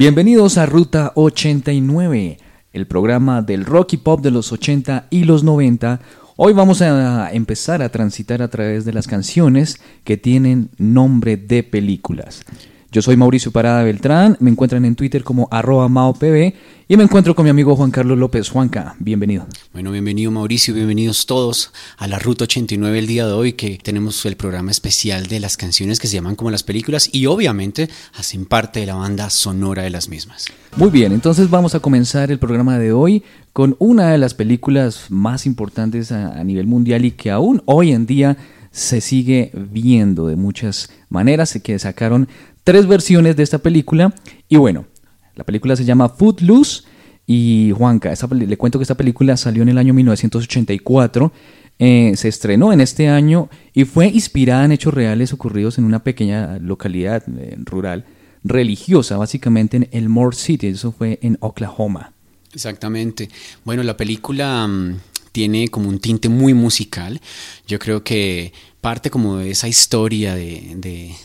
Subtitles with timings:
[0.00, 2.38] Bienvenidos a Ruta 89,
[2.72, 6.00] el programa del rock y pop de los 80 y los 90.
[6.36, 11.62] Hoy vamos a empezar a transitar a través de las canciones que tienen nombre de
[11.64, 12.46] películas.
[12.92, 16.52] Yo soy Mauricio Parada Beltrán, me encuentran en Twitter como arroba maopb
[16.88, 18.48] y me encuentro con mi amigo Juan Carlos López.
[18.48, 19.46] Juanca, bienvenido.
[19.72, 24.26] Bueno, bienvenido Mauricio, bienvenidos todos a la Ruta 89 el día de hoy que tenemos
[24.26, 28.44] el programa especial de las canciones que se llaman como las películas y obviamente hacen
[28.44, 30.46] parte de la banda sonora de las mismas.
[30.74, 35.06] Muy bien, entonces vamos a comenzar el programa de hoy con una de las películas
[35.10, 38.36] más importantes a, a nivel mundial y que aún hoy en día
[38.72, 42.28] se sigue viendo de muchas maneras, que sacaron
[42.64, 44.14] tres versiones de esta película
[44.48, 44.86] y bueno,
[45.34, 46.82] la película se llama Footloose
[47.26, 51.32] y Juanca, le cuento que esta película salió en el año 1984,
[51.78, 56.02] eh, se estrenó en este año y fue inspirada en hechos reales ocurridos en una
[56.02, 58.04] pequeña localidad eh, rural
[58.42, 62.12] religiosa, básicamente en Elmore City, eso fue en Oklahoma.
[62.52, 63.28] Exactamente.
[63.64, 64.96] Bueno, la película mm,
[65.32, 67.20] tiene como un tinte muy musical.
[67.66, 70.76] Yo creo que parte como de esa historia de,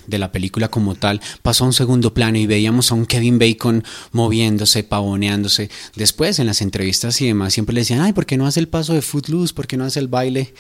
[0.08, 3.39] de, la película como tal pasó a un segundo plano y veíamos a un Kevin
[3.39, 5.70] Bacon moviéndose, pavoneándose.
[5.95, 8.67] Después en las entrevistas y demás siempre le decían, ay, ¿por qué no hace el
[8.67, 9.53] paso de Footloose?
[9.53, 10.53] ¿Por qué no hace el baile?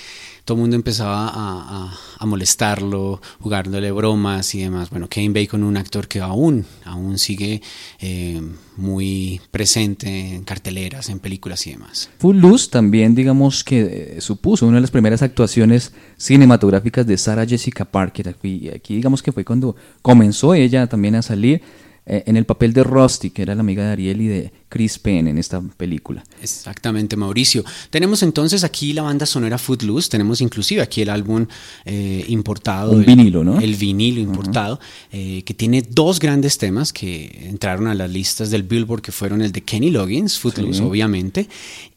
[0.45, 4.91] Todo el mundo empezaba a, a, molestarlo, jugándole bromas y demás.
[4.91, 7.63] Bueno, Kevin Bacon, un actor que aún, aún sigue
[7.99, 8.39] eh,
[8.77, 12.09] muy presente en carteleras, en películas y demás.
[12.19, 17.85] Footloose también, digamos que eh, supuso una de las primeras actuaciones cinematográficas de Sarah Jessica
[17.85, 18.29] Parker.
[18.29, 21.61] Aquí, aquí digamos que fue cuando comenzó ella también a salir
[22.07, 24.99] eh, en el papel de Rusty, que era la amiga de Ariel y de Chris
[24.99, 26.23] Penn en esta película.
[26.41, 27.63] Exactamente, Mauricio.
[27.89, 31.47] Tenemos entonces aquí la banda sonora Footloose, tenemos inclusive aquí el álbum
[31.85, 32.91] eh, importado.
[32.91, 33.59] Un vinilo, ¿no?
[33.59, 34.79] El vinilo importado,
[35.11, 39.41] eh, que tiene dos grandes temas que entraron a las listas del Billboard, que fueron
[39.41, 41.47] el de Kenny Loggins, Footloose, obviamente,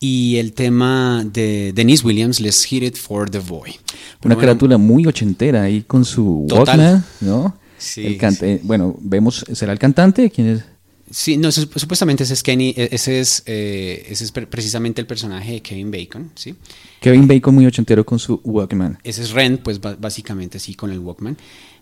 [0.01, 3.75] y el tema de Denise Williams, Let's Hit It for the Boy.
[4.25, 7.55] Una carátula muy ochentera ahí con su Walkman, ¿no?
[7.79, 10.31] Sí, el Bueno, vemos, ¿será el cantante?
[10.31, 10.65] ¿Quién es?
[11.11, 15.53] Sí, no, supuestamente ese es Kenny, e, ese es, eh, ese es precisamente el personaje
[15.53, 16.55] de Kevin Bacon, ¿sí?
[17.01, 18.99] Kevin Bacon muy ochentero con su Walkman.
[19.05, 21.37] Ese es Ren, pues básicamente sí, con el Walkman.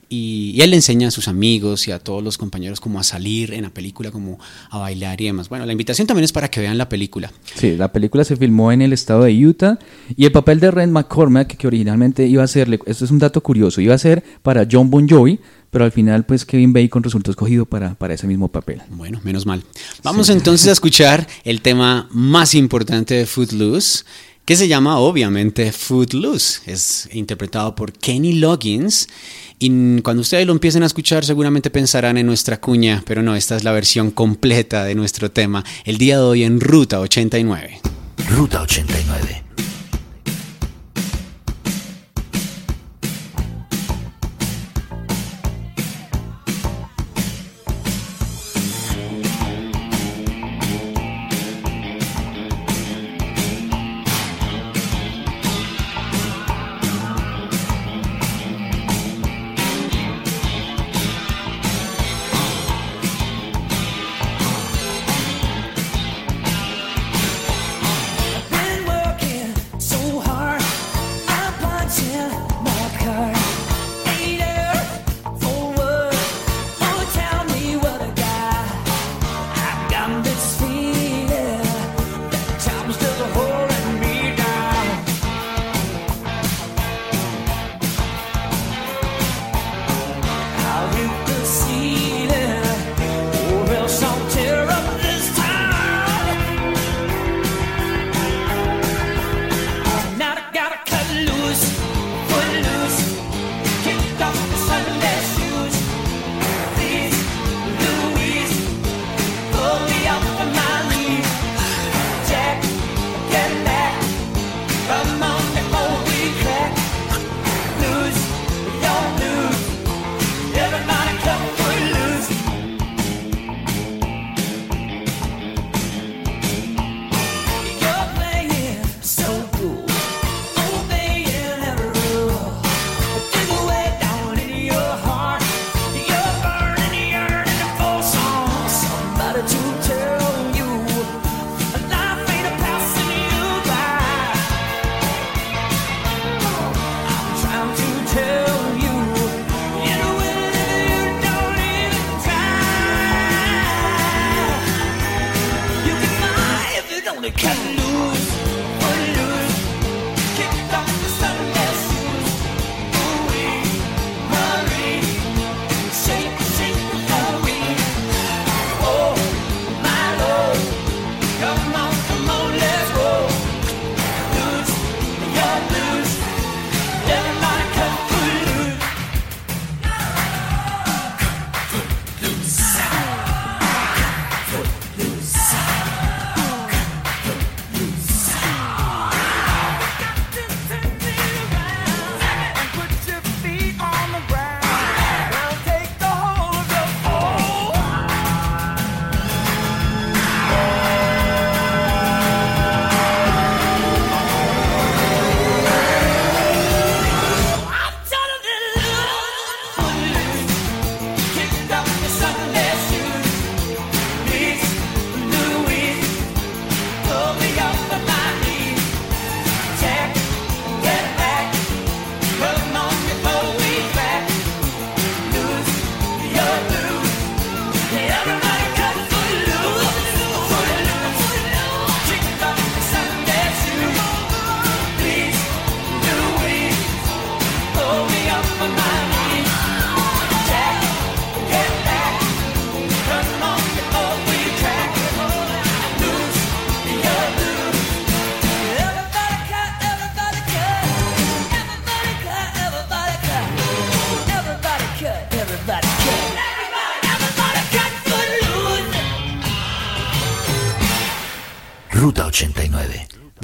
[0.08, 3.52] Y, él le enseña a sus amigos y a todos los compañeros como a salir
[3.52, 4.38] en la película, como
[4.70, 5.48] a bailar y demás.
[5.48, 7.32] Bueno, la invitación también es para que vean la película.
[7.56, 9.80] Sí, la película se filmó en el estado de Utah
[10.16, 13.42] y el papel de Ren McCormack, que originalmente iba a ser, esto es un dato
[13.42, 15.40] curioso, iba a ser para John Bon Jovi,
[15.70, 18.82] pero al final pues Kevin Bacon resultó escogido para, para ese mismo papel.
[18.90, 19.62] Bueno, menos mal.
[20.02, 24.04] Vamos entonces a escuchar el tema más importante de Footloose,
[24.44, 26.60] que se llama obviamente Footloose.
[26.66, 29.08] Es interpretado por Kenny Loggins.
[29.58, 33.56] Y cuando ustedes lo empiecen a escuchar, seguramente pensarán en nuestra cuña, pero no, esta
[33.56, 37.80] es la versión completa de nuestro tema, el día de hoy en Ruta 89.
[38.28, 39.45] Ruta 89.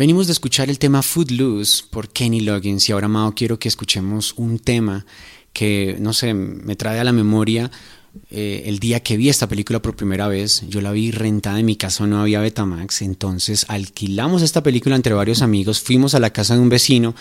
[0.03, 4.35] Venimos de escuchar el tema Footloose por Kenny Loggins y ahora, Mao, quiero que escuchemos
[4.37, 5.07] un tema
[5.53, 7.71] que, no sé, me trae a la memoria
[8.29, 10.65] eh, el día que vi esta película por primera vez.
[10.69, 15.15] Yo la vi rentada en mi casa, no había Betamax, entonces alquilamos esta película entre
[15.15, 17.15] varios amigos, fuimos a la casa de un vecino,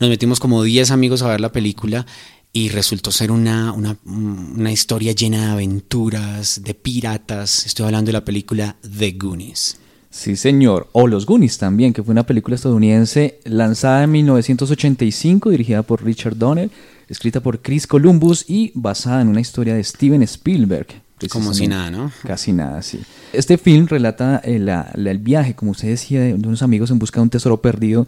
[0.00, 2.06] nos metimos como 10 amigos a ver la película
[2.54, 7.66] y resultó ser una, una, historia llena de aventuras, de piratas.
[7.66, 9.83] Estoy hablando de la película The Goonies.
[10.14, 10.86] Sí, señor.
[10.92, 16.36] O Los Goonies también, que fue una película estadounidense lanzada en 1985, dirigida por Richard
[16.36, 16.70] Donner,
[17.08, 20.86] escrita por Chris Columbus y basada en una historia de Steven Spielberg.
[21.28, 22.12] Como si nada, ¿no?
[22.22, 23.00] Casi nada, sí.
[23.32, 27.24] Este film relata el, el viaje, como usted decía, de unos amigos en busca de
[27.24, 28.06] un tesoro perdido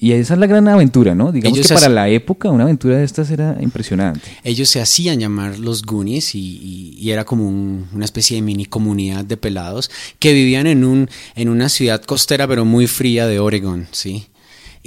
[0.00, 1.32] y, esa es la gran aventura, ¿no?
[1.32, 4.20] Digamos que para la época una aventura de estas era impresionante.
[4.44, 9.38] Ellos se hacían llamar los Goonies y, era como una especie de mini comunidad de
[9.38, 14.26] pelados que vivían en, un, en una ciudad costera pero muy fría de Oregon, ¿sí?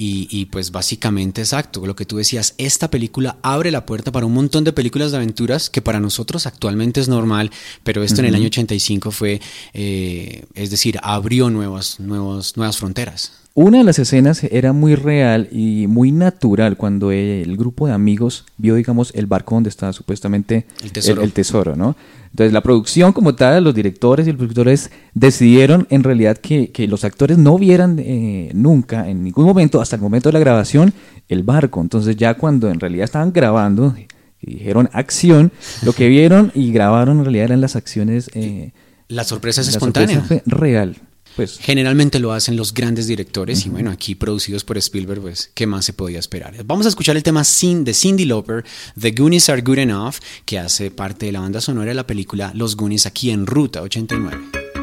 [0.04, 4.26] Y, y, pues básicamente, exacto, lo que tú decías, esta película abre la puerta para
[4.26, 7.52] un montón de películas de aventuras que para nosotros actualmente es normal,
[7.84, 9.40] pero esto en el año 85 fue,
[9.76, 13.34] eh, es decir, abrió nuevas, nuevas, nuevas fronteras.
[13.54, 18.46] Una de las escenas era muy real y muy natural cuando el grupo de amigos
[18.58, 21.96] vio, digamos, el barco donde estaba supuestamente el tesoro, el, tesoro ¿no?
[22.32, 27.04] Entonces la producción como tal, los directores y los productores decidieron en realidad que, los
[27.04, 30.94] actores no vieran eh, nunca, en ningún momento, hasta el momento de la grabación,
[31.28, 31.82] el barco.
[31.82, 33.94] Entonces ya cuando en realidad estaban grabando
[34.40, 35.52] y dijeron acción,
[35.84, 38.32] lo que vieron y grabaron en realidad eran las acciones...
[38.34, 38.72] Eh,
[39.10, 40.24] la sorpresa es espontánea.
[40.46, 40.96] real.
[41.36, 41.58] Pues.
[41.60, 45.86] Generalmente lo hacen los grandes directores y bueno, aquí producidos por Spielberg, pues, ¿qué más
[45.86, 46.56] se podía esperar?
[46.66, 48.64] Vamos a escuchar el tema de Cindy Lauper,
[49.00, 52.52] The Goonies Are Good Enough, que hace parte de la banda sonora de la película
[52.56, 54.38] Los Goonies aquí en Ruta 89.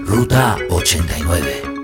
[0.05, 1.78] Ruta 89.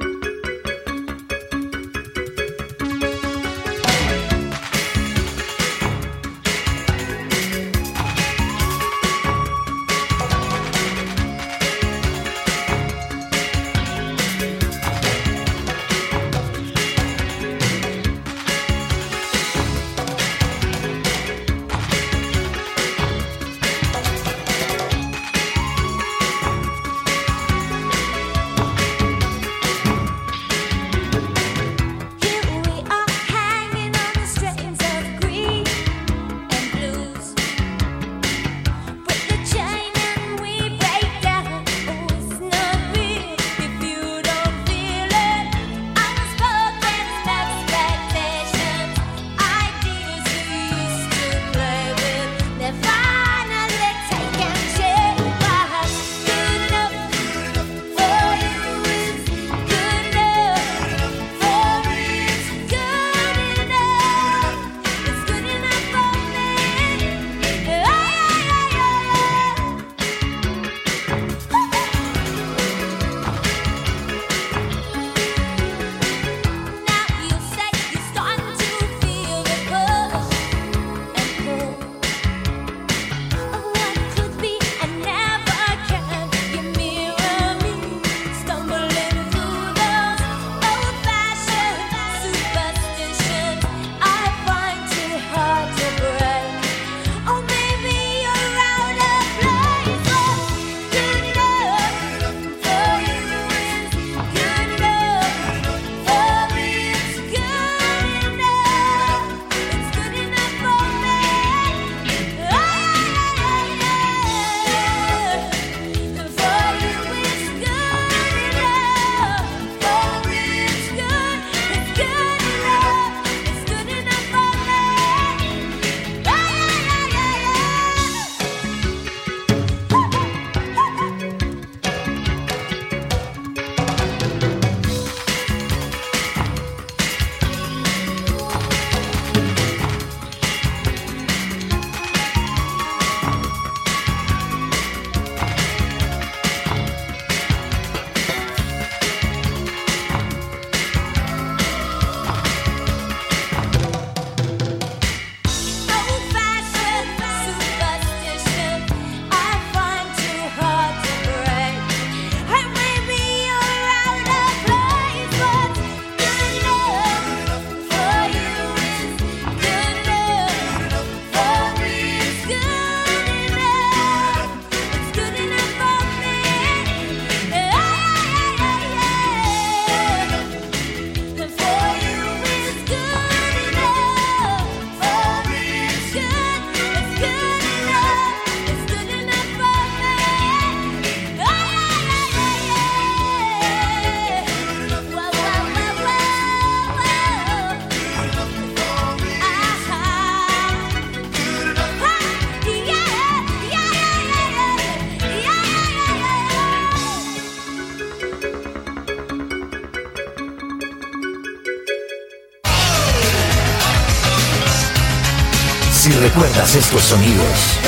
[216.77, 217.79] Estos sonidos.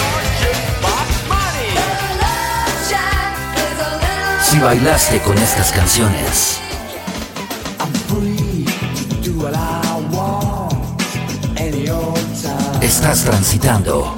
[4.44, 6.60] Si bailaste con estas canciones.
[12.80, 14.14] Estás transitando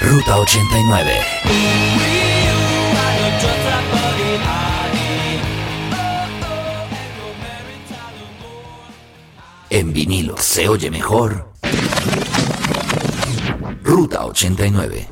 [0.00, 1.12] Ruta 89.
[9.70, 11.49] En vinilo se oye mejor.
[14.30, 15.06] 89.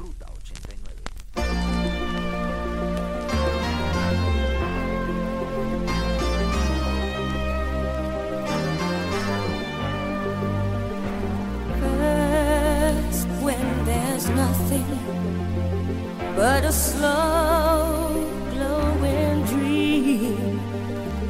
[16.36, 20.60] But a slow glowing dream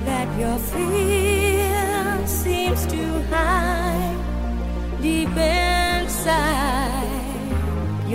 [0.04, 4.18] that your fear seems to hide
[5.00, 6.87] deep inside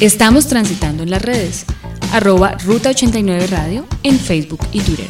[0.00, 1.66] Estamos transitando en las redes.
[2.12, 5.08] Arroba Ruta 89 Radio en Facebook y Twitter.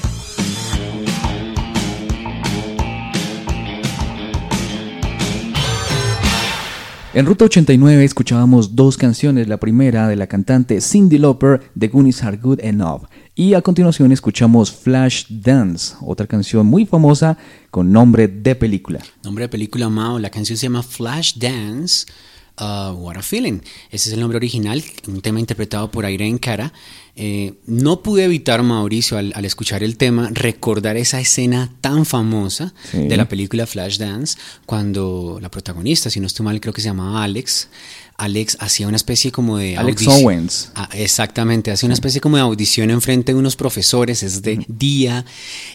[7.12, 12.22] En Ruta 89 escuchábamos dos canciones, la primera de la cantante Cindy Lauper, The Goonies
[12.22, 17.37] Are Good Enough, y a continuación escuchamos Flash Dance, otra canción muy famosa
[17.70, 19.01] con nombre de película.
[19.22, 22.07] Nombre de película Mao, la canción se llama Flash Dance.
[22.60, 23.60] Uh, What a Feeling.
[23.90, 26.72] Ese es el nombre original, un tema interpretado por Irene Cara.
[27.20, 32.72] Eh, no pude evitar, Mauricio, al, al escuchar el tema, recordar esa escena tan famosa
[32.92, 33.09] Sí.
[33.09, 37.24] de la película Flashdance, cuando la protagonista, si no estoy mal, creo que se llamaba
[37.24, 37.68] Alex.
[38.18, 40.70] Alex hacía una especie como de Alex Owens.
[40.76, 45.24] Ah, exactamente, hace una especie como de audición enfrente de unos profesores, es de día,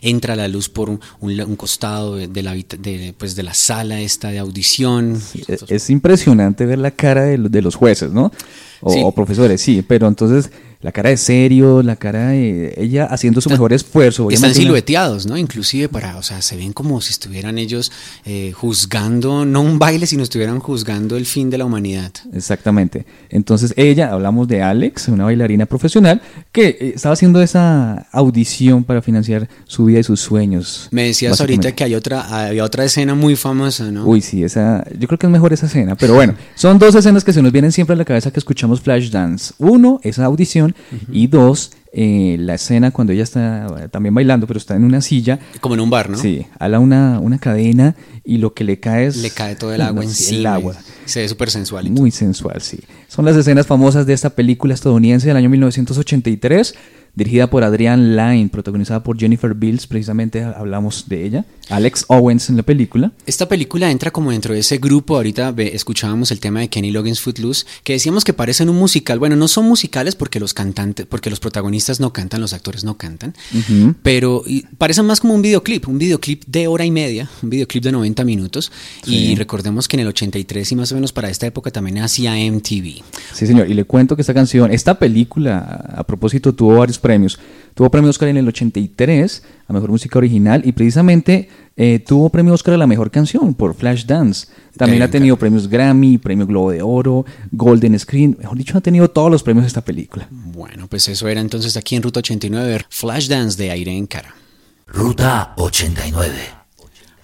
[0.01, 3.53] entra la luz por un, un la- un costado de, la, de, pues, de la
[3.53, 5.21] sala esta de audición.
[5.47, 8.32] Es, es impresionante ver la cara de, lo- de los jueces, ¿no?
[8.82, 9.01] O, Sí.
[9.03, 10.51] o profesores, sí, pero entonces
[10.83, 14.23] la cara de serio, la cara de ella haciendo su mejor esfuerzo.
[14.29, 15.37] Están obviamente silueteados, ¿no?
[15.37, 17.91] Inclusive para, o sea, se ven como si estuvieran ellos
[18.25, 22.11] eh, juzgando, no un baile, sino estuvieran juzgando el fin de la humanidad.
[22.33, 23.05] Exactamente.
[23.29, 29.01] Entonces ella, hablamos de Alex, una bailarina profesional, que eh, estaba haciendo esa audición para
[29.01, 30.89] financiar su vida y sus sueños.
[30.91, 34.05] Me decías ahorita que hay otra, había otra escena muy famosa, ¿no?
[34.05, 37.23] Uy, sí, esa, yo creo que es mejor esa escena, pero bueno, son dos escenas
[37.23, 39.53] que se nos vienen siempre a la cabeza que escuchamos Flashdance.
[39.59, 40.72] Uno, esa audición,
[41.12, 45.01] y dos, eh, la escena cuando ella está eh, también bailando, pero está en una
[45.01, 45.39] silla.
[45.62, 46.17] Como en un bar, ¿no?
[46.17, 49.17] Sí, ala una, una cadena y lo que le cae es...
[49.17, 50.39] Le cae todo el agua encima.
[50.39, 50.75] El agua.
[51.05, 51.89] Se ve súper sensual.
[51.91, 52.79] Muy sensual, sí.
[53.07, 56.75] Son las escenas famosas de esta película estadounidense del año 1983,
[57.15, 62.58] dirigida por Adrian Lyne, protagonizada por Jennifer Bills, precisamente hablamos de ella, Alex Owens en
[62.58, 63.12] la película.
[63.26, 67.21] Esta película entra como dentro de ese grupo, ahorita escuchábamos el tema de Kenny Loggins
[67.21, 69.19] Footloose, que decíamos que parecen un musical.
[69.19, 72.97] Bueno, no son musicales porque los cantantes, porque los protagonistas no cantan, los actores no
[72.97, 73.34] cantan,
[74.02, 74.43] pero
[74.78, 78.23] parecen más como un videoclip, un videoclip de hora y media, un videoclip de 90
[78.23, 78.71] minutos.
[79.06, 82.34] Y recordemos que en el 83 y más o menos para esta época también hacía
[82.34, 83.04] MTV.
[83.34, 87.37] Sí, señor, y le cuento que esta canción, esta película, a propósito, tuvo varios premios.
[87.75, 92.53] Tuvo premio Oscar en el 83 a Mejor Música Original y precisamente eh, tuvo premio
[92.53, 94.47] Oscar a la Mejor Canción por Flashdance.
[94.77, 98.81] También Qué ha tenido premios Grammy, premio Globo de Oro, Golden Screen, mejor dicho, ha
[98.81, 100.27] tenido todos los premios de esta película.
[100.31, 104.33] Bueno, pues eso era entonces aquí en Ruta 89, Flashdance de Irene Cara.
[104.87, 106.62] Ruta 89.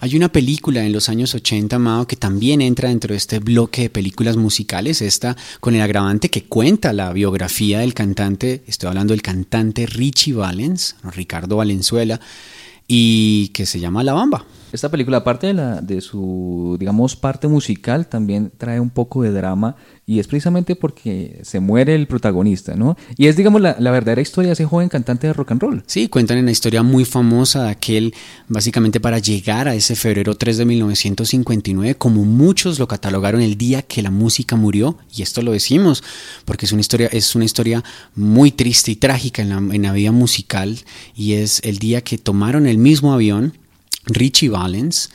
[0.02, 3.82] Hay una película en los años 80, Mao, que también entra dentro de este bloque
[3.82, 9.12] de películas musicales, esta con el agravante que cuenta la biografía del cantante, estoy hablando
[9.12, 12.18] del cantante Richie Valens, Ricardo Valenzuela,
[12.88, 14.46] y que se llama La Bamba.
[14.72, 19.32] Esta película, aparte de, la, de su, digamos, parte musical, también trae un poco de
[19.32, 22.96] drama y es precisamente porque se muere el protagonista, ¿no?
[23.16, 25.82] Y es, digamos, la, la verdadera historia de ese joven cantante de rock and roll.
[25.86, 28.14] Sí, cuentan una historia muy famosa de aquel,
[28.48, 33.82] básicamente para llegar a ese febrero 3 de 1959, como muchos lo catalogaron el día
[33.82, 36.02] que la música murió, y esto lo decimos,
[36.44, 39.92] porque es una historia, es una historia muy triste y trágica en la, en la
[39.92, 40.78] vida musical,
[41.14, 43.52] y es el día que tomaron el mismo avión,
[44.16, 45.08] Richie Valens,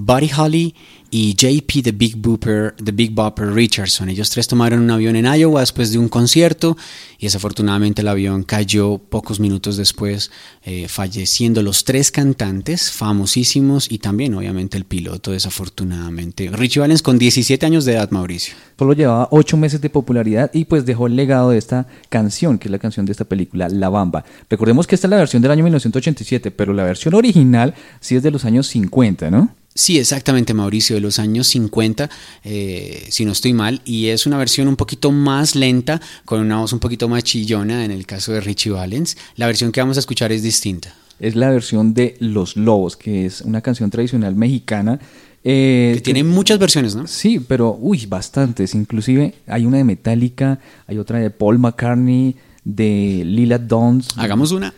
[0.00, 0.74] Buddy Holly
[1.10, 4.10] y JP The Big Booper, The Big Bopper Richardson.
[4.10, 6.76] Ellos tres tomaron un avión en Iowa después de un concierto
[7.18, 10.30] y desafortunadamente el avión cayó pocos minutos después,
[10.64, 16.50] eh, falleciendo los tres cantantes famosísimos y también obviamente el piloto desafortunadamente.
[16.50, 18.54] Richie Valens con 17 años de edad, Mauricio.
[18.78, 22.68] Solo llevaba ocho meses de popularidad y pues dejó el legado de esta canción, que
[22.68, 24.24] es la canción de esta película, La Bamba.
[24.50, 28.22] Recordemos que esta es la versión del año 1987, pero la versión original sí es
[28.22, 29.54] de los años 50, ¿no?
[29.78, 32.10] Sí, exactamente, Mauricio, de los años 50,
[32.42, 36.58] eh, si no estoy mal, y es una versión un poquito más lenta, con una
[36.58, 39.16] voz un poquito más chillona en el caso de Richie Valens.
[39.36, 40.92] La versión que vamos a escuchar es distinta.
[41.20, 44.98] Es la versión de Los Lobos, que es una canción tradicional mexicana.
[45.44, 47.06] eh, Que tiene muchas versiones, ¿no?
[47.06, 48.74] Sí, pero uy, bastantes.
[48.74, 52.34] Inclusive hay una de Metallica, hay otra de Paul McCartney,
[52.68, 54.08] de Lila Downs.
[54.16, 54.74] Hagamos una.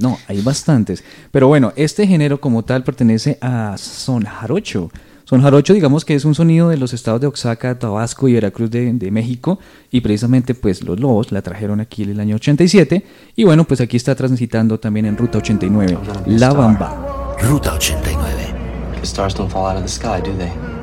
[0.00, 1.04] No, hay bastantes.
[1.30, 4.90] Pero bueno, este género como tal pertenece a son jarocho.
[5.24, 8.70] Son jarocho, digamos que es un sonido de los estados de Oaxaca, Tabasco y Veracruz
[8.70, 9.58] de, de México.
[9.90, 13.04] Y precisamente pues los lobos la trajeron aquí en el año 87.
[13.34, 15.98] Y bueno, pues aquí está transitando también en Ruta 89.
[16.26, 17.36] La Bamba.
[17.42, 18.32] Ruta 89.
[19.00, 20.75] The stars don't fall out of the sky, do they?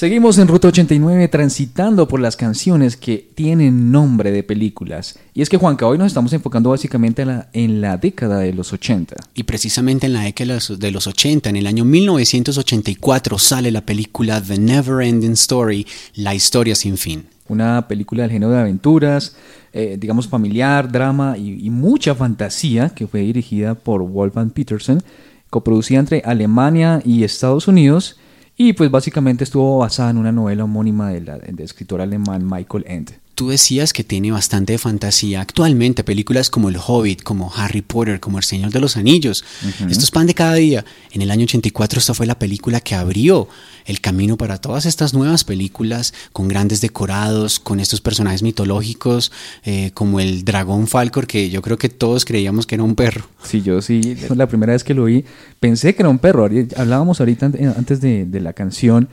[0.00, 5.18] Seguimos en Ruta 89 transitando por las canciones que tienen nombre de películas.
[5.34, 8.54] Y es que Juanca, hoy nos estamos enfocando básicamente en la, en la década de
[8.54, 9.16] los 80.
[9.34, 13.70] Y precisamente en la década de los- de los 80, en el año 1984, sale
[13.70, 17.26] la película The Never Ending Story, La historia sin fin.
[17.48, 19.36] Una película del género de aventuras,
[19.74, 25.02] eh, digamos familiar, drama y, y mucha fantasía que fue dirigida por Wolfgang Peterson,
[25.50, 28.16] coproducida entre Alemania y Estados Unidos
[28.62, 33.19] y pues básicamente estuvo basada en una novela homónima del escritor alemán Michael Ende.
[33.40, 35.40] Tú decías que tiene bastante fantasía.
[35.40, 39.44] Actualmente, películas como El Hobbit, como Harry Potter, como El Señor de los Anillos.
[39.88, 40.84] Esto es pan de cada día.
[41.10, 43.48] En el año 84 esta fue la película que abrió
[43.86, 49.32] el camino para todas estas nuevas películas con grandes decorados, con estos personajes mitológicos,
[49.64, 53.26] eh, como el dragón Falcor, que yo creo que todos creíamos que era un perro.
[53.42, 55.24] Sí, yo sí, la primera vez que lo vi
[55.60, 56.46] pensé que era un perro.
[56.76, 59.08] Hablábamos ahorita an- antes de, de la canción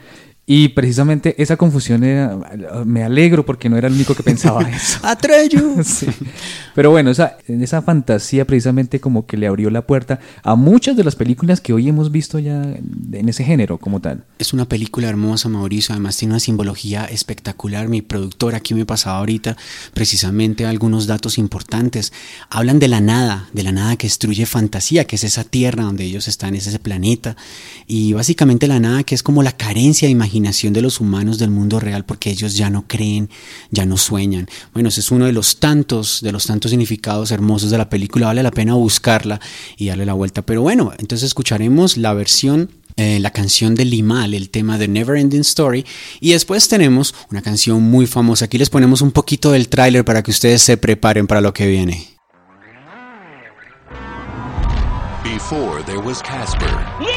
[0.50, 2.38] y precisamente esa confusión era,
[2.86, 5.00] me alegro porque no era el único que pensaba eso.
[5.04, 5.84] ¡Atreyu!
[5.84, 6.08] Sí.
[6.76, 11.04] Pero bueno, esa, esa fantasía precisamente como que le abrió la puerta a muchas de
[11.04, 14.24] las películas que hoy hemos visto ya en ese género como tal.
[14.38, 15.94] Es una película hermosa, Mauricio.
[15.94, 17.88] Además, tiene una simbología espectacular.
[17.88, 19.58] Mi productor aquí me pasaba ahorita
[19.94, 22.14] precisamente algunos datos importantes.
[22.50, 26.04] Hablan de la nada, de la nada que destruye fantasía, que es esa tierra donde
[26.04, 27.36] ellos están, es ese planeta.
[27.88, 31.50] Y básicamente la nada que es como la carencia de imaginación de los humanos del
[31.50, 33.30] mundo real, porque ellos ya no creen,
[33.72, 34.48] ya no sueñan.
[34.74, 38.28] Bueno, ese es uno de los tantos, de los tantos significados hermosos de la película.
[38.28, 39.42] Vale la pena buscarla
[39.78, 40.44] y darle la vuelta.
[40.44, 42.70] Pero bueno, entonces escucharemos la versión
[43.00, 45.86] eh, la canción de Limal, el tema de Never Ending Story.
[46.20, 48.46] Y después tenemos una canción muy famosa.
[48.46, 51.68] Aquí les ponemos un poquito del tráiler para que ustedes se preparen para lo que
[51.68, 52.18] viene.
[55.24, 57.17] Before there was Casper.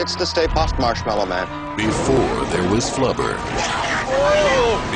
[0.00, 1.76] It's the Stay Puft Marshmallow Man.
[1.76, 3.36] Before there was Flubber.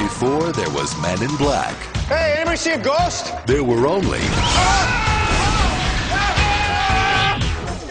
[0.02, 1.74] Before there was Men in Black.
[2.06, 3.30] Hey, anybody see a ghost?
[3.46, 4.20] There were only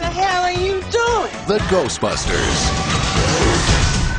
[0.00, 1.30] the hell are you doing?
[1.46, 3.13] the Ghostbusters.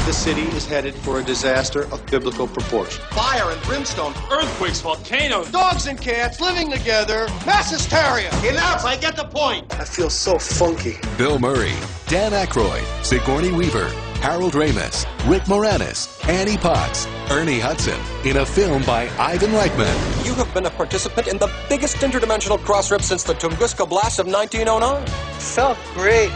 [0.06, 3.04] The city is headed for a disaster of biblical proportion.
[3.10, 5.50] Fire and brimstone, Earthquakes, volcanoes.
[5.50, 8.30] dogs and cats living together, mass hysteria.
[8.48, 9.66] Enough, I get the point.
[9.80, 10.98] I feel so funky.
[11.18, 11.74] Bill Murray,
[12.06, 13.88] Dan Aykroyd, Sigourney Weaver,
[14.22, 20.24] Harold Ramis, Rick Moranis, Annie Potts, Ernie Hudson in a film by Ivan Reitman.
[20.26, 24.28] You have been a participant in the biggest interdimensional crossrip since the Tunguska blast of
[24.28, 25.04] 1909.
[25.40, 26.30] Felt great.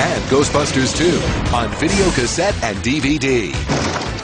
[0.00, 3.52] And Ghostbusters 2 on video cassette and DVD.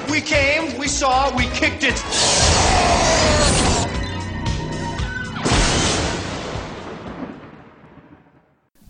[0.09, 3.74] We came, we saw, we kicked it.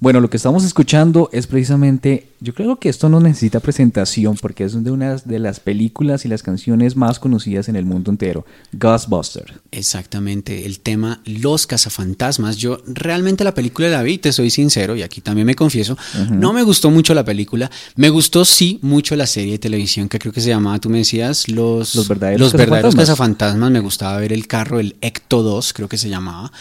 [0.00, 4.64] Bueno, lo que estamos escuchando es precisamente, yo creo que esto no necesita presentación porque
[4.64, 8.44] es de una de las películas y las canciones más conocidas en el mundo entero,
[8.72, 9.54] Ghostbusters.
[9.70, 12.57] Exactamente, el tema Los cazafantasmas.
[12.57, 15.96] Yo realmente la película la vi, te soy sincero, y aquí también me confieso,
[16.30, 17.70] no me gustó mucho la película.
[17.96, 20.98] Me gustó sí mucho la serie de televisión que creo que se llamaba, tú me
[20.98, 23.54] decías, Los, Los verdaderos los verdaderos cazafantasmas.
[23.54, 23.70] cazafantasmas.
[23.70, 26.52] Me gustaba ver el carro, el Ecto 2, creo que se llamaba.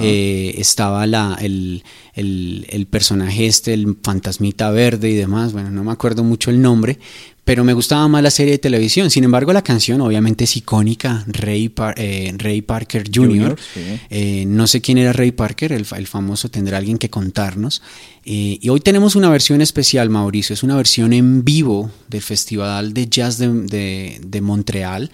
[0.00, 1.82] Eh, estaba la, el,
[2.14, 5.52] el, el personaje este, el fantasmita verde y demás.
[5.52, 6.98] Bueno, no me acuerdo mucho el nombre,
[7.44, 9.10] pero me gustaba más la serie de televisión.
[9.10, 11.24] Sin embargo, la canción obviamente es icónica.
[11.26, 13.26] Ray, Par- eh, Ray Parker Jr.
[13.28, 13.80] Junior, sí.
[14.10, 17.82] Eh, no sé quién era Ray Parker, el, el famoso, tendrá alguien que contarnos.
[18.24, 20.54] Eh, y hoy tenemos una versión especial, Mauricio.
[20.54, 25.10] Es una versión en vivo del Festival de Jazz de, de- de Montreal.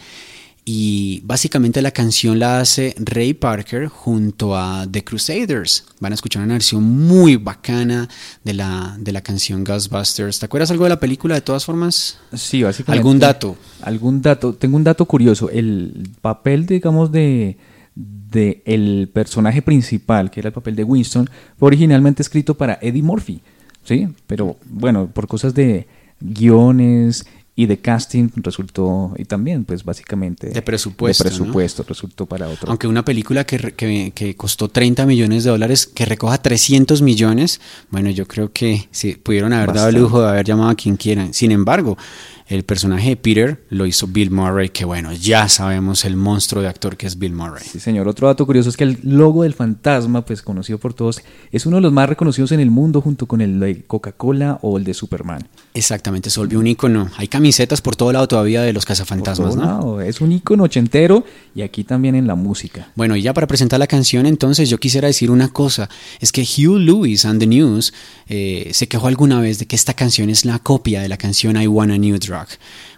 [0.70, 5.86] Y básicamente la canción la hace Ray Parker junto a The Crusaders.
[5.98, 8.06] Van a escuchar una versión muy bacana
[8.44, 10.38] de la, de la canción Ghostbusters.
[10.38, 12.18] ¿Te acuerdas algo de la película de todas formas?
[12.34, 12.98] Sí, básicamente.
[12.98, 13.56] ¿Algún dato?
[13.80, 14.52] Algún dato.
[14.52, 15.48] Tengo un dato curioso.
[15.48, 17.56] El papel, digamos, de,
[17.94, 23.02] de el personaje principal, que era el papel de Winston, fue originalmente escrito para Eddie
[23.02, 23.40] Murphy.
[23.84, 24.06] ¿Sí?
[24.26, 25.88] Pero bueno, por cosas de
[26.20, 27.24] guiones
[27.58, 30.50] y de casting resultó, y también, pues básicamente.
[30.50, 31.36] De presupuesto, De ¿no?
[31.36, 32.68] presupuesto, resultó para otro.
[32.68, 37.60] Aunque una película que, que, que costó 30 millones de dólares, que recoja 300 millones,
[37.90, 40.96] bueno, yo creo que sí, pudieron haber dado el lujo de haber llamado a quien
[40.96, 41.34] quieran.
[41.34, 41.98] Sin embargo,
[42.48, 46.68] el personaje de Peter lo hizo Bill Murray, que bueno, ya sabemos el monstruo de
[46.68, 47.62] actor que es Bill Murray.
[47.62, 48.08] Sí, señor.
[48.08, 51.20] Otro dato curioso es que el logo del fantasma, pues conocido por todos,
[51.52, 54.78] es uno de los más reconocidos en el mundo junto con el de Coca-Cola o
[54.78, 55.46] el de Superman.
[55.74, 57.10] Exactamente, se volvió un icono.
[57.18, 59.78] Hay camisetas por todo lado todavía de los cazafantasmas, Por todo ¿no?
[59.78, 60.00] lado.
[60.00, 62.90] Es un icono ochentero y aquí también en la música.
[62.96, 66.42] Bueno, y ya para presentar la canción, entonces yo quisiera decir una cosa, es que
[66.42, 67.92] Hugh Lewis and the News
[68.26, 71.60] eh, se quejó alguna vez de que esta canción es la copia de la canción
[71.60, 72.37] I Want a New Drug.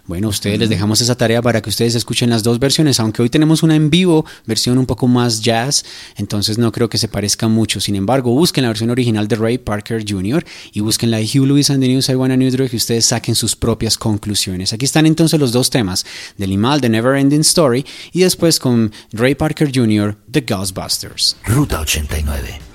[0.05, 3.29] Bueno, ustedes les dejamos esa tarea para que ustedes escuchen las dos versiones, aunque hoy
[3.29, 5.85] tenemos una en vivo, versión un poco más jazz,
[6.17, 7.79] entonces no creo que se parezca mucho.
[7.79, 10.43] Sin embargo, busquen la versión original de Ray Parker Jr.
[10.73, 13.05] y busquen la de Hugh Lewis and the News I Wanna New Drug y ustedes
[13.05, 14.73] saquen sus propias conclusiones.
[14.73, 16.05] Aquí están entonces los dos temas,
[16.37, 21.37] del Limal, The Never Ending Story, y después con Ray Parker Jr., The Ghostbusters.
[21.45, 22.70] Ruta 89.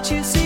[0.00, 0.39] What you see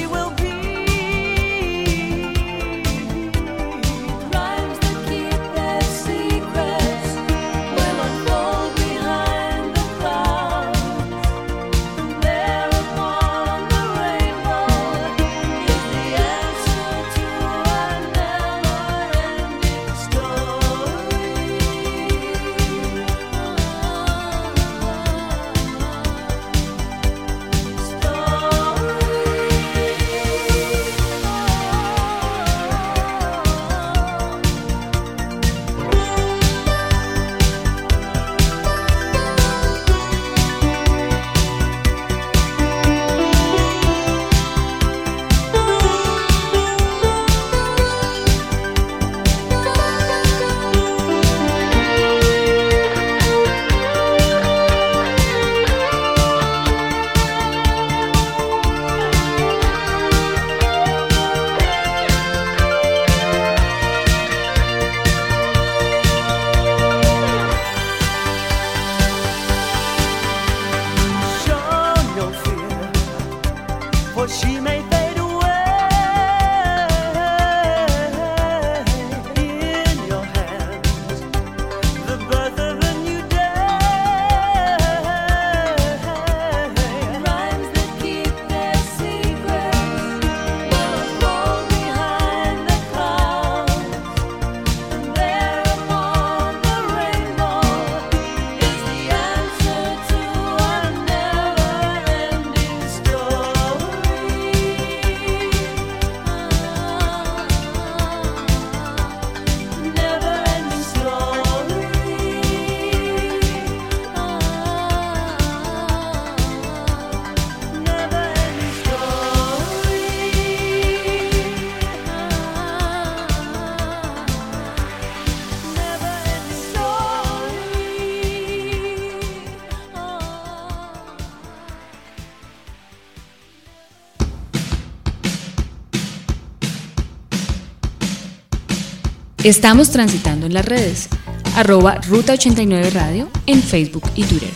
[139.44, 141.10] Estamos transitando en las redes.
[141.54, 144.48] Arroba Ruta 89 Radio en Facebook y Twitter.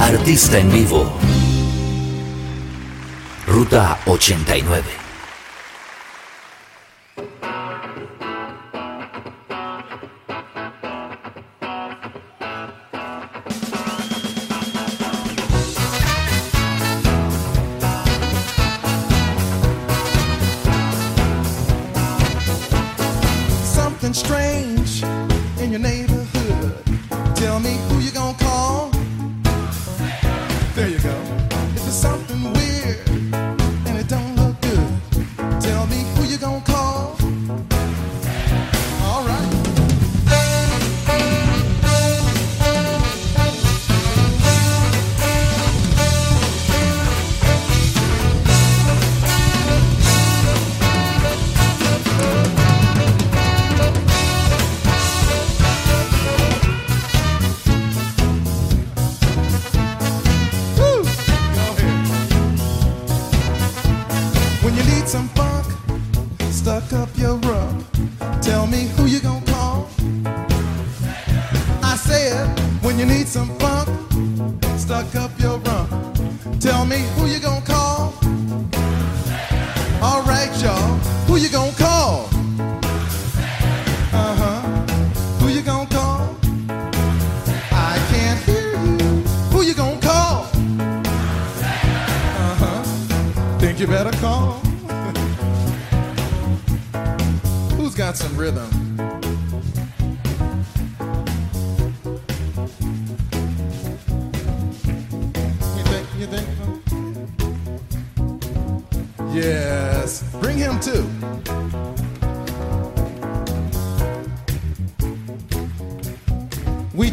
[0.00, 1.12] Artista en vivo.
[3.46, 4.97] Ruta 89.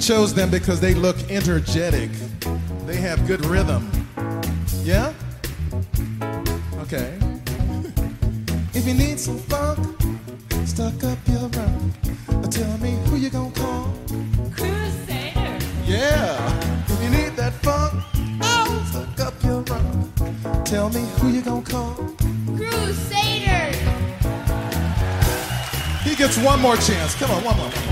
[0.06, 2.12] Chose them because they look energetic.
[2.86, 3.90] They have good rhythm.
[4.84, 5.14] Yeah?
[6.82, 7.18] Okay.
[8.76, 9.80] If you need some funk,
[10.66, 12.52] stuck up your rump.
[12.52, 13.96] Tell me who you gonna call.
[14.52, 15.58] Crusader.
[15.88, 16.38] Yeah.
[16.88, 17.94] If you need that funk,
[18.42, 20.66] oh, stuck up your rump.
[20.66, 21.96] Tell me who you gonna call.
[22.58, 23.72] Crusader.
[26.04, 27.16] He gets one more chance.
[27.16, 27.85] Come on, one more.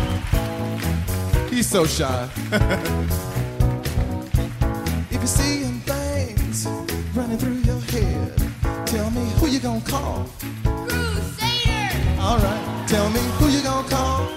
[1.74, 2.30] So shy.
[5.10, 6.68] if you're seeing things
[7.16, 8.38] running through your head,
[8.86, 10.30] tell me who you gonna call.
[10.64, 11.90] Crusader.
[12.20, 12.86] All right.
[12.88, 14.28] Tell me who you gonna call.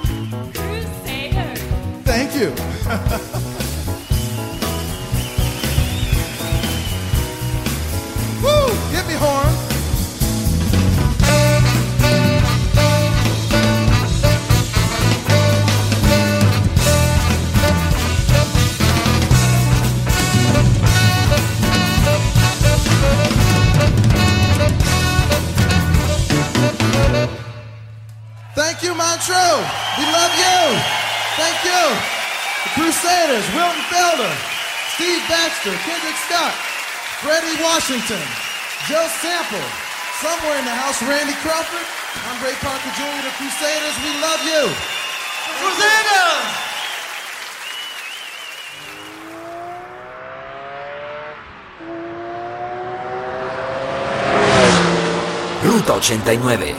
[0.55, 1.55] Crusader.
[2.05, 3.53] Thank you.
[35.47, 36.55] Baxter, Kendrick Scott,
[37.23, 38.19] Freddie Washington,
[38.89, 39.63] Joe Sample,
[40.19, 41.87] somewhere in the house, Randy Crawford.
[42.27, 43.97] I'm Ray Parker Jr., the Crusaders.
[44.03, 44.75] We love you.
[45.61, 46.47] Crusaders!
[55.63, 56.75] Ruta 89.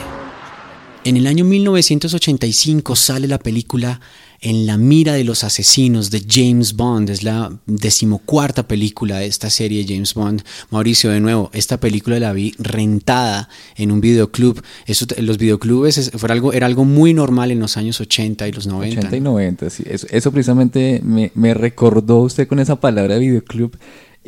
[1.04, 3.98] En el año 1985 sale la película
[4.40, 7.10] En la mira de los asesinos de James Bond.
[7.10, 10.42] Es la decimocuarta película de esta serie James Bond.
[10.70, 14.62] Mauricio, de nuevo, esta película la vi rentada en un videoclub.
[14.86, 18.52] Eso, los videoclubes es- fue algo, era algo muy normal en los años 80 y
[18.52, 19.00] los 90.
[19.00, 19.82] 80 y 90, sí.
[19.86, 23.76] Eso, eso precisamente me, me recordó usted con esa palabra videoclub.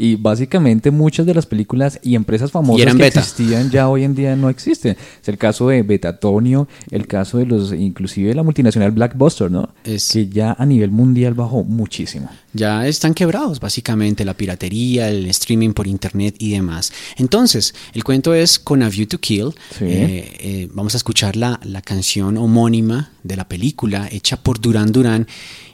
[0.02, 3.20] Y básicamente muchas de las películas y empresas famosas eran que beta.
[3.20, 4.96] existían ya hoy en día no existen.
[5.20, 9.68] Es el caso de Betatonio, el caso de los, inclusive la multinacional Blackbuster, ¿no?
[9.84, 9.98] Que
[10.30, 12.30] ya a nivel mundial bajó muchísimo.
[12.54, 16.92] Ya están quebrados, básicamente, la piratería, el streaming por internet y demás.
[17.18, 19.50] Entonces, el cuento es con A View to Kill.
[19.78, 19.84] Sí.
[19.84, 24.92] Eh, eh, vamos a escuchar la, la canción homónima de la película, hecha por Duran
[24.92, 25.26] Duran.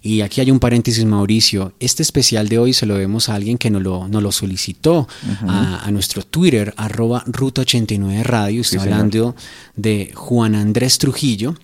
[0.02, 1.72] Y aquí hay un paréntesis, Mauricio.
[1.80, 5.06] Este especial de hoy se lo debemos a alguien que nos lo, nos lo solicitó
[5.46, 8.60] a, a nuestro Twitter, arroba Ruta89 Radio.
[8.62, 9.36] Estoy Sí, hablando
[9.76, 11.54] de Juan Andrés Trujillo.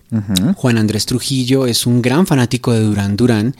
[0.55, 3.55] Juan Andrés Trujillo es un gran fanático de Duran Duran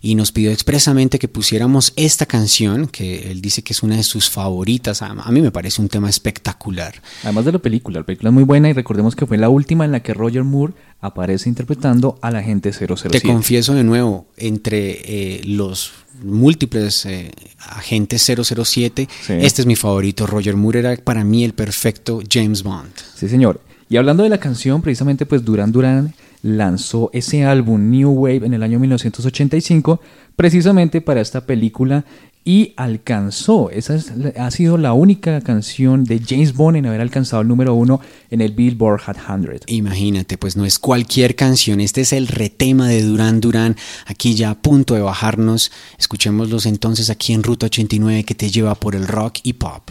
[0.00, 4.02] y nos pidió expresamente que pusiéramos esta canción, que él dice que es una de
[4.02, 5.02] sus favoritas.
[5.02, 6.94] A, a mí me parece un tema espectacular.
[7.24, 9.84] Además de la película, la película es muy buena y recordemos que fue la última
[9.84, 13.08] en la que Roger Moore aparece interpretando al agente 007.
[13.10, 15.92] Te confieso de nuevo, entre eh, los
[16.22, 18.22] múltiples eh, agentes
[18.54, 19.32] 007, Sí.
[19.40, 20.26] este es mi favorito.
[20.26, 22.90] Roger Moore era para mí el perfecto James Bond.
[23.14, 23.60] Sí, señor.
[23.90, 28.54] Y hablando de la canción, precisamente pues Duran Duran lanzó ese álbum New Wave en
[28.54, 30.00] el año 1985
[30.36, 32.04] precisamente para esta película
[32.44, 37.42] y alcanzó, esa es ha sido la única canción de James Bond en haber alcanzado
[37.42, 39.60] el número uno en el Billboard Hot 100.
[39.66, 43.76] Imagínate, pues no es cualquier canción, este es el retema de Duran Duran,
[44.06, 45.70] aquí ya a punto de bajarnos.
[45.98, 49.90] Escuchémoslos entonces aquí en Ruta 89 que te lleva por el rock y pop.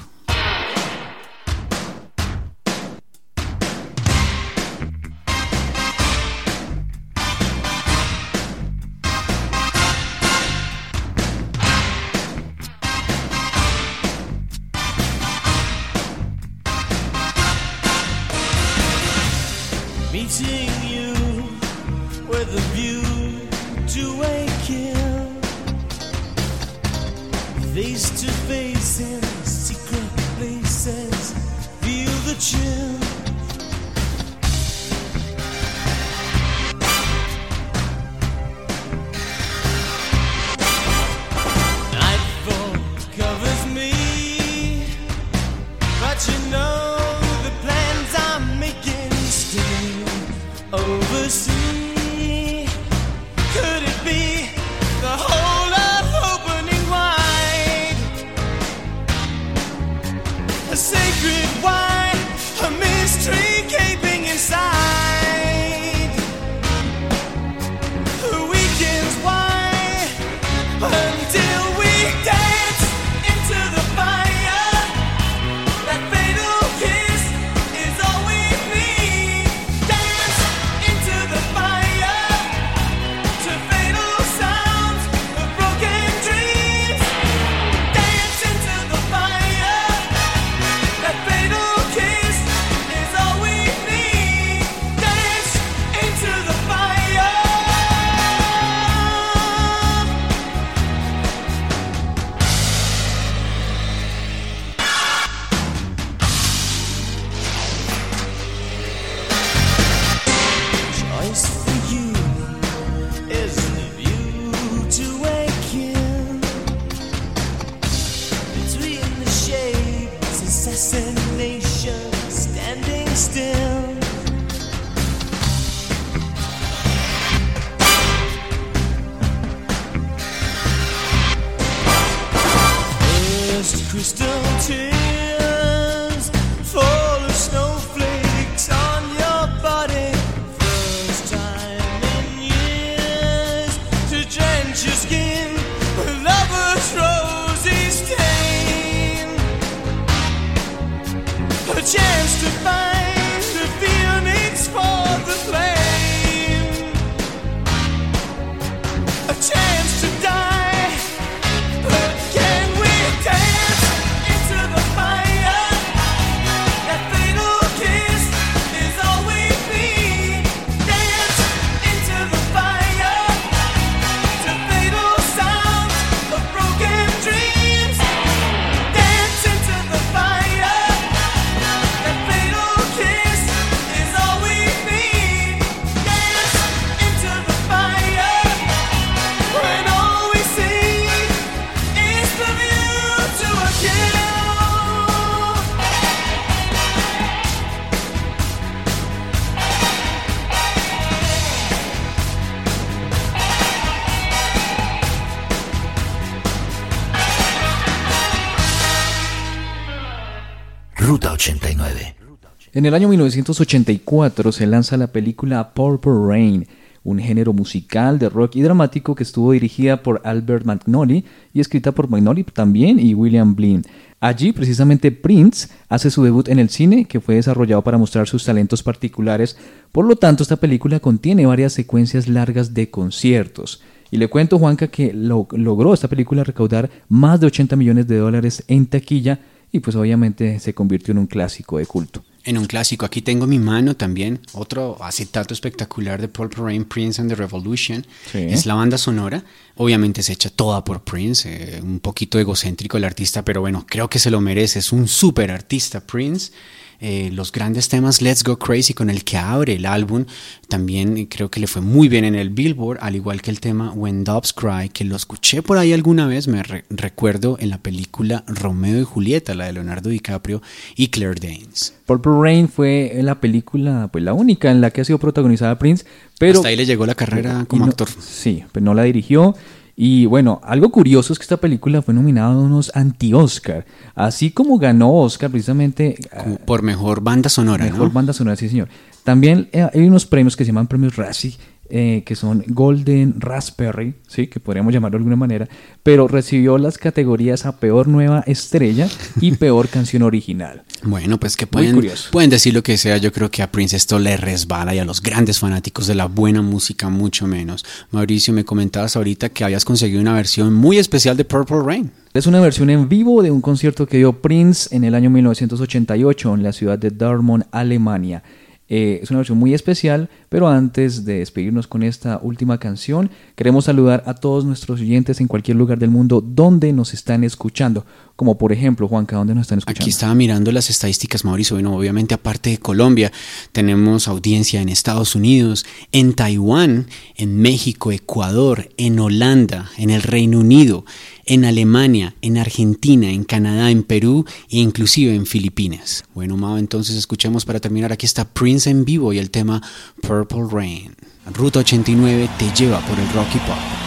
[212.87, 216.67] El año 1984 se lanza la película Purple Rain,
[217.03, 221.23] un género musical de rock y dramático que estuvo dirigida por Albert Magnoli
[221.53, 223.83] y escrita por Magnoli también y William Blinn.
[224.19, 228.43] Allí precisamente Prince hace su debut en el cine que fue desarrollado para mostrar sus
[228.43, 229.57] talentos particulares,
[229.91, 233.81] por lo tanto esta película contiene varias secuencias largas de conciertos.
[234.11, 238.17] Y le cuento Juanca que lo- logró esta película recaudar más de 80 millones de
[238.17, 239.39] dólares en taquilla
[239.71, 242.23] y pues obviamente se convirtió en un clásico de culto.
[242.47, 246.85] En un clásico, aquí tengo en mi mano también otro acetato espectacular de Purple Rain,
[246.85, 248.07] Prince and the Revolution.
[248.31, 248.37] Sí.
[248.37, 249.43] Es la banda sonora.
[249.75, 254.09] Obviamente se echa toda por Prince, eh, un poquito egocéntrico el artista, pero bueno, creo
[254.09, 254.79] que se lo merece.
[254.79, 256.53] Es un súper artista, Prince.
[256.99, 260.25] Eh, los grandes temas Let's Go Crazy con el que abre el álbum
[260.67, 263.91] también creo que le fue muy bien en el Billboard al igual que el tema
[263.93, 267.77] When Doves Cry que lo escuché por ahí alguna vez me re- recuerdo en la
[267.77, 270.61] película Romeo y Julieta la de Leonardo DiCaprio
[270.95, 275.05] y Claire Danes Purple Rain fue la película, pues la única en la que ha
[275.05, 276.05] sido protagonizada Prince,
[276.39, 278.07] pero Hasta ahí le llegó la carrera como no- actor.
[278.21, 279.55] Sí, pero no la dirigió.
[279.99, 283.83] Y bueno, algo curioso es que esta película fue nominada a unos anti-Oscar,
[284.13, 288.11] así como ganó Oscar precisamente Como por mejor banda sonora, Mejor ¿no?
[288.11, 288.89] banda sonora, sí, señor.
[289.23, 291.55] También eh, hay unos premios que se llaman premios Razzie,
[291.89, 295.67] eh, que son Golden Raspberry, sí, que podríamos llamarlo de alguna manera,
[296.03, 299.07] pero recibió las categorías a peor nueva estrella
[299.39, 300.83] y peor canción original.
[301.03, 301.99] Bueno, pues que pueden,
[302.31, 303.17] pueden decir lo que sea.
[303.17, 306.25] Yo creo que a Prince esto le resbala y a los grandes fanáticos de la
[306.25, 307.85] buena música mucho menos.
[308.11, 312.11] Mauricio, me comentabas ahorita que habías conseguido una versión muy especial de Purple Rain.
[312.33, 316.53] Es una versión en vivo de un concierto que dio Prince en el año 1988
[316.53, 318.43] en la ciudad de Dortmund, Alemania.
[318.89, 323.85] Eh, es una versión muy especial, pero antes de despedirnos con esta última canción, queremos
[323.85, 328.05] saludar a todos nuestros oyentes en cualquier lugar del mundo donde nos están escuchando.
[328.37, 330.03] Como por ejemplo, Juanca, ¿dónde nos están escuchando?
[330.03, 331.75] Aquí estaba mirando las estadísticas, Mauricio.
[331.75, 333.31] Bueno, obviamente, aparte de Colombia,
[333.71, 340.59] tenemos audiencia en Estados Unidos, en Taiwán, en México, Ecuador, en Holanda, en el Reino
[340.59, 341.03] Unido,
[341.47, 346.25] en Alemania, en Argentina, en Canadá, en Perú e inclusive en Filipinas.
[346.33, 348.11] Bueno, Mao, entonces escuchemos para terminar.
[348.11, 349.81] Aquí está Prince en vivo y el tema
[350.21, 351.15] Purple Rain.
[351.53, 354.06] Ruta 89 te lleva por el Rocky Pop.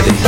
[0.00, 0.27] 89.